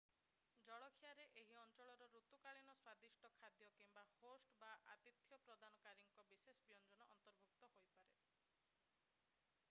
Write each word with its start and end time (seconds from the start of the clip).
ଜଳଖିଆରେ 0.67 1.25
ଏହି 1.39 1.57
ଅଞ୍ଚଳର 1.63 2.05
ଋତୁକାଳୀନ 2.13 2.73
ସ୍ୱାଦିଷ୍ଟ 2.77 3.29
ଖାଦ୍ୟ 3.41 3.67
କିମ୍ବା 3.75 4.03
ହୋଷ୍ଟ 4.21 4.55
ବା 4.63 4.71
ଆତିଥ୍ୟ 4.95 5.27
ପ୍ରଦାନକାରୀଙ୍କର 5.49 6.25
ବିଶେଷ 6.31 6.65
ବ୍ୟଞ୍ଜନ 6.71 7.05
ଅନ୍ତର୍ଭୁକ୍ତ 7.17 7.71
ହୋଇପାରେ 7.75 8.17